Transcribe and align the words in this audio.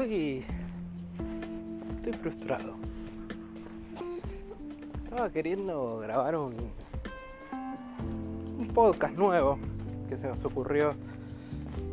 Estoy. 0.00 0.42
Estoy 1.96 2.12
frustrado. 2.14 2.74
Estaba 5.04 5.30
queriendo 5.30 5.98
grabar 5.98 6.36
un. 6.36 6.54
Podcast 8.72 9.14
nuevo 9.18 9.58
que 10.08 10.16
se 10.16 10.26
nos 10.26 10.42
ocurrió 10.42 10.94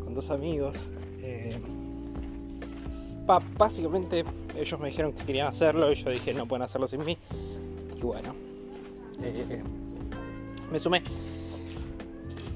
con 0.05 0.13
dos 0.13 0.29
amigos. 0.31 0.87
Eh, 1.19 1.59
básicamente 3.57 4.23
ellos 4.55 4.79
me 4.79 4.87
dijeron 4.87 5.11
que 5.11 5.25
querían 5.25 5.47
hacerlo 5.47 5.91
y 5.91 5.95
yo 5.95 6.09
dije 6.09 6.33
no 6.33 6.45
pueden 6.45 6.63
hacerlo 6.63 6.87
sin 6.87 7.03
mí. 7.03 7.17
Y 7.93 8.01
bueno, 8.03 8.33
eh, 9.21 9.61
me 10.71 10.79
sumé. 10.79 11.03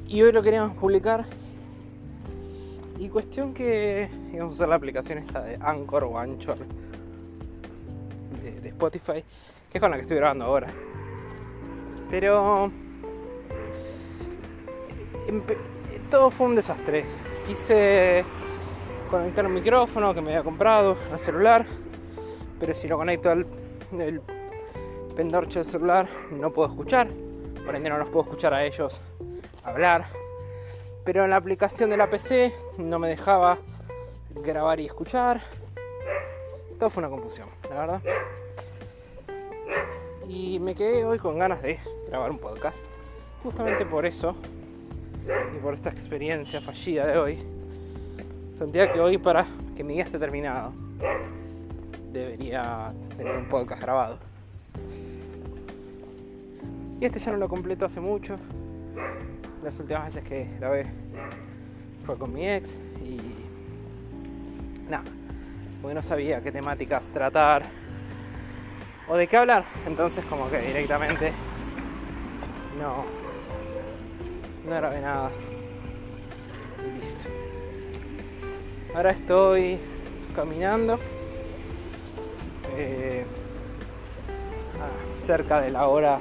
Y 0.08 0.22
hoy 0.22 0.32
lo 0.32 0.42
queríamos 0.42 0.78
publicar 0.78 1.26
y 3.02 3.10
cuestión 3.10 3.52
que 3.52 4.08
íbamos 4.32 4.54
a 4.54 4.56
usar 4.56 4.70
la 4.70 4.76
aplicación 4.76 5.18
esta 5.18 5.42
de 5.42 5.58
Anchor 5.60 6.04
o 6.04 6.20
Anchor 6.20 6.58
de, 8.44 8.70
Spotify, 8.70 9.24
que 9.72 9.80
es 9.80 9.82
con 9.82 9.90
la 9.90 9.98
que 9.98 10.04
estoy 10.04 10.18
grabando 10.18 10.46
ahora. 10.46 10.68
Pero 12.12 12.70
todo 16.12 16.30
fue 16.30 16.46
un 16.46 16.56
desastre. 16.56 17.04
Quise 17.48 18.24
conectar 19.10 19.48
un 19.48 19.56
micrófono 19.56 20.14
que 20.14 20.22
me 20.22 20.30
había 20.30 20.44
comprado 20.44 20.96
al 21.12 21.18
celular, 21.18 21.66
pero 22.60 22.76
si 22.76 22.88
lo 22.88 22.98
conecto 22.98 23.32
al 23.32 23.48
el 24.00 24.22
pendorcho 25.16 25.58
del 25.58 25.66
celular 25.66 26.08
no 26.32 26.54
puedo 26.54 26.70
escuchar, 26.70 27.10
por 27.66 27.76
ende 27.76 27.90
no 27.90 27.98
los 27.98 28.10
puedo 28.10 28.26
escuchar 28.26 28.54
a 28.54 28.64
ellos 28.64 29.02
hablar 29.64 30.21
pero 31.04 31.24
en 31.24 31.32
la 31.32 31.38
aplicación 31.38 31.90
de 31.90 31.98
la 31.98 32.10
PC 32.10 32.54
no 32.78 33.00
me 33.00 33.10
dejaba 33.10 33.58
grabar 34.44 34.80
y 34.80 34.86
escuchar. 34.86 35.42
Todo 36.80 36.90
fue 36.90 37.02
una 37.02 37.10
confusión, 37.10 37.48
la 37.70 37.80
verdad. 37.80 38.02
Y 40.28 40.60
me 40.60 40.76
quedé 40.76 41.04
hoy 41.06 41.18
con 41.18 41.38
ganas 41.38 41.62
de 41.62 41.80
grabar 42.08 42.32
un 42.32 42.40
podcast. 42.40 42.86
Justamente 43.44 43.86
por 43.86 44.06
eso 44.06 44.36
y 45.56 45.58
por 45.60 45.74
esta 45.74 45.90
experiencia 45.90 46.62
fallida 46.62 47.08
de 47.08 47.18
hoy, 47.18 47.40
sentía 48.52 48.92
que 48.92 49.00
hoy 49.00 49.18
para 49.18 49.46
que 49.76 49.84
mi 49.84 49.94
día 49.96 50.04
esté 50.04 50.20
terminado 50.20 50.74
debería 52.12 52.94
tener 53.18 53.36
un 53.38 53.48
podcast 53.48 53.82
grabado. 53.82 54.18
Y 57.00 57.06
este 57.06 57.20
ya 57.20 57.32
no 57.32 57.38
lo 57.38 57.50
completo 57.50 57.86
hace 57.86 58.00
mucho, 58.00 58.38
las 59.64 59.80
últimas 59.80 60.06
veces 60.06 60.24
que 60.24 60.48
grabé 60.60 60.86
fue 62.06 62.18
con 62.18 62.34
mi 62.34 62.50
ex 62.50 62.78
y 63.04 63.20
nada, 64.90 65.04
porque 65.82 65.94
no 65.94 66.02
sabía 66.02 66.42
qué 66.42 66.52
temáticas 66.52 67.08
tratar 67.10 67.64
o 69.08 69.16
de 69.16 69.28
qué 69.28 69.38
hablar, 69.38 69.64
entonces 69.86 70.26
como 70.26 70.50
que 70.50 70.60
directamente 70.60 71.32
no, 72.80 73.06
no 74.68 74.76
grabé 74.76 75.02
nada. 75.02 75.30
Y 76.86 77.00
listo. 77.00 77.30
Ahora 78.96 79.12
estoy 79.12 79.80
caminando 80.36 81.00
eh, 82.78 83.26
cerca 85.18 85.62
de 85.62 85.70
la 85.70 85.88
hora 85.88 86.20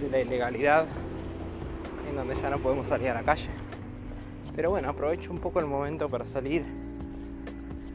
de 0.00 0.10
la 0.10 0.20
ilegalidad 0.20 0.86
donde 2.14 2.34
ya 2.34 2.50
no 2.50 2.58
podemos 2.58 2.86
salir 2.86 3.08
a 3.08 3.14
la 3.14 3.22
calle. 3.22 3.48
Pero 4.54 4.70
bueno, 4.70 4.90
aprovecho 4.90 5.32
un 5.32 5.38
poco 5.38 5.60
el 5.60 5.66
momento 5.66 6.08
para 6.08 6.26
salir, 6.26 6.64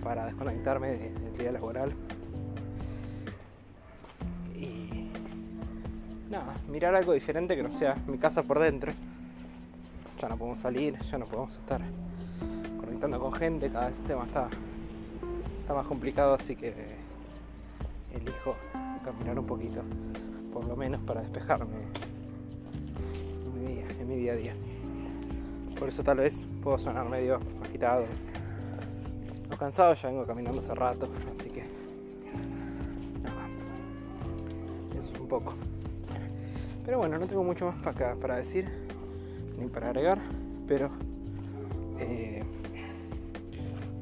para 0.04 0.26
desconectarme 0.26 0.90
del 0.90 1.38
día 1.38 1.52
laboral. 1.52 1.94
Y 4.56 5.10
nada, 6.30 6.54
mirar 6.70 6.96
algo 6.96 7.14
diferente 7.14 7.56
que 7.56 7.64
no 7.64 7.72
sea 7.72 7.96
mi 8.08 8.18
casa 8.18 8.44
por 8.44 8.60
dentro. 8.60 8.92
Ya 10.20 10.30
no 10.30 10.38
podemos 10.38 10.60
salir, 10.60 11.00
ya 11.00 11.18
no 11.20 11.26
podemos 11.26 11.56
estar 11.58 11.82
conectando 12.80 13.20
con 13.20 13.34
gente, 13.34 13.70
cada 13.70 13.88
vez 13.88 14.00
el 14.00 14.06
tema 14.06 14.24
está, 14.24 14.50
está 15.62 15.74
más 15.76 15.86
complicado, 15.86 16.34
así 16.34 16.56
que 16.56 16.74
elijo 18.16 18.56
caminar 19.04 19.38
un 19.38 19.46
poquito, 19.46 19.84
por 20.52 20.66
lo 20.66 20.76
menos 20.76 21.04
para 21.04 21.22
despejarme 21.22 21.76
mi 24.06 24.16
día 24.16 24.34
a 24.34 24.36
día. 24.36 24.54
Por 25.78 25.90
eso 25.90 26.04
tal 26.04 26.18
vez 26.18 26.46
puedo 26.64 26.80
sonar 26.80 27.08
medio 27.08 27.40
agitado 27.64 28.06
o 29.54 29.58
cansado, 29.58 29.94
ya 29.94 30.10
vengo 30.10 30.26
caminando 30.26 30.60
hace 30.60 30.74
rato, 30.74 31.10
así 31.32 31.50
que 31.50 31.64
nada, 33.22 33.48
es 34.98 35.14
un 35.20 35.28
poco. 35.28 35.54
Pero 36.86 36.98
bueno, 37.00 37.18
no 37.20 37.28
tengo 37.28 37.44
mucho 37.44 37.66
más 37.66 37.82
para, 37.82 38.16
para 38.16 38.38
decir 38.38 38.68
ni 39.60 39.68
para 39.68 39.88
agregar, 39.88 40.20
pero 40.68 40.90
eh, 42.00 42.44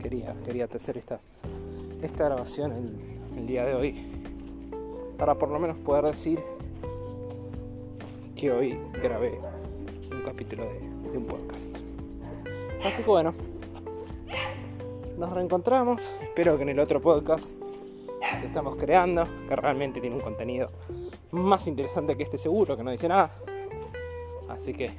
quería, 0.02 0.36
quería 0.46 0.66
hacer 0.66 0.98
esta, 0.98 1.20
esta 2.02 2.26
grabación 2.26 2.96
el 3.36 3.48
día 3.48 3.66
de 3.66 3.76
hoy 3.76 4.12
para 5.18 5.36
por 5.36 5.50
lo 5.50 5.60
menos 5.60 5.78
poder 5.80 6.06
decir 6.06 6.40
que 8.36 8.52
hoy 8.52 8.78
grabé 9.02 9.40
capítulo 10.26 10.64
de, 10.64 11.18
un 11.18 11.26
podcast. 11.26 11.78
Así 12.84 13.04
que 13.04 13.10
bueno, 13.10 13.34
nos 15.18 15.32
reencontramos. 15.32 16.10
Espero 16.22 16.58
que 16.58 16.64
en 16.64 16.70
el 16.70 16.80
otro 16.80 17.00
podcast 17.00 17.56
que 18.42 18.48
estamos 18.48 18.76
creando, 18.76 19.28
que 19.48 19.56
realmente 19.56 20.02
tiene 20.02 20.16
un 20.16 20.22
contenido 20.22 20.72
más 21.32 21.68
interesante 21.68 22.18
que 22.18 22.24
este 22.24 22.40
seguro, 22.40 22.76
que 22.76 22.84
no 22.84 22.92
dice 22.92 23.08
nada. 23.08 23.30
Así 24.50 24.74
que 24.74 24.92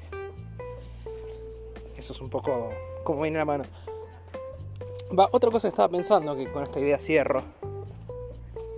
eso 1.96 2.12
es 2.12 2.20
un 2.20 2.30
poco 2.30 2.70
como 3.02 3.22
viene 3.22 3.38
la 3.38 3.44
mano. 3.44 3.64
Va, 5.18 5.28
otra 5.32 5.50
cosa 5.50 5.68
que 5.68 5.70
estaba 5.70 5.88
pensando, 5.88 6.36
que 6.36 6.50
con 6.50 6.62
esta 6.62 6.78
idea 6.78 6.98
cierro 6.98 7.42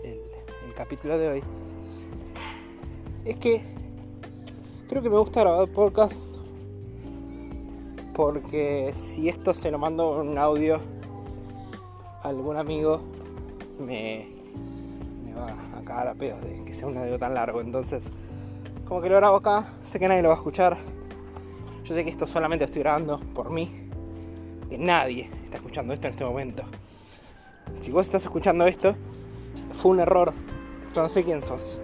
el, 0.02 0.20
el 0.66 0.74
capítulo 0.74 1.18
de 1.18 1.28
hoy, 1.28 1.42
es 3.26 3.36
que 3.36 3.62
creo 4.88 5.02
que 5.02 5.10
me 5.10 5.18
gusta 5.18 5.40
grabar 5.40 5.68
podcast 5.68 6.37
porque 8.18 8.90
si 8.92 9.28
esto 9.28 9.54
se 9.54 9.70
lo 9.70 9.78
mando 9.78 10.20
un 10.20 10.36
audio 10.38 10.80
a 12.24 12.28
algún 12.28 12.56
amigo, 12.56 13.00
me, 13.78 14.26
va 15.36 15.52
a 15.78 15.84
cagar 15.84 16.08
a 16.08 16.14
pedos 16.14 16.42
de 16.42 16.64
que 16.64 16.74
sea 16.74 16.88
un 16.88 16.98
audio 16.98 17.16
tan 17.16 17.34
largo. 17.34 17.60
Entonces, 17.60 18.12
como 18.88 19.00
que 19.00 19.08
lo 19.08 19.14
grabo 19.14 19.36
acá, 19.36 19.64
sé 19.84 20.00
que 20.00 20.08
nadie 20.08 20.22
lo 20.22 20.30
va 20.30 20.34
a 20.34 20.38
escuchar. 20.38 20.76
Yo 21.84 21.94
sé 21.94 22.02
que 22.02 22.10
esto 22.10 22.26
solamente 22.26 22.64
estoy 22.64 22.82
grabando 22.82 23.20
por 23.36 23.50
mí, 23.50 23.88
que 24.68 24.78
nadie 24.78 25.30
está 25.44 25.58
escuchando 25.58 25.94
esto 25.94 26.08
en 26.08 26.14
este 26.14 26.24
momento. 26.24 26.64
Si 27.78 27.92
vos 27.92 28.04
estás 28.04 28.24
escuchando 28.24 28.66
esto, 28.66 28.96
fue 29.74 29.92
un 29.92 30.00
error. 30.00 30.32
Yo 30.92 31.02
no 31.02 31.08
sé 31.08 31.22
quién 31.22 31.40
sos. 31.40 31.80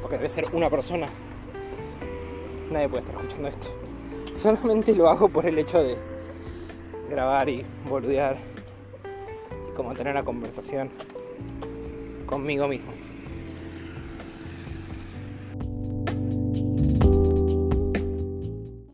Porque 0.00 0.16
debe 0.16 0.28
ser 0.28 0.46
una 0.52 0.70
persona. 0.70 1.08
Nadie 2.70 2.88
puede 2.88 3.04
estar 3.04 3.16
escuchando 3.16 3.48
esto. 3.48 3.91
Solamente 4.34 4.94
lo 4.94 5.08
hago 5.08 5.28
por 5.28 5.46
el 5.46 5.58
hecho 5.58 5.82
de 5.82 5.96
grabar 7.10 7.48
y 7.48 7.64
boludear 7.88 8.38
y 9.70 9.74
como 9.76 9.92
tener 9.92 10.12
una 10.12 10.24
conversación 10.24 10.90
conmigo 12.26 12.66
mismo. 12.66 12.92